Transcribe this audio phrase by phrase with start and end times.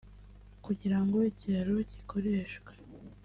[0.65, 2.71] kugira ngo ikiraro gikoreshwe